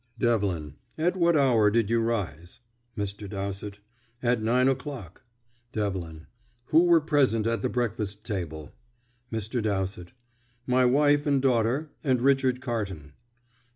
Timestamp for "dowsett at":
3.29-4.41